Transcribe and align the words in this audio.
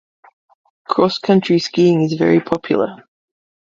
Cross-country 0.89 1.59
skiing 1.59 2.01
is 2.01 2.13
very 2.13 2.39
popular. 2.39 3.03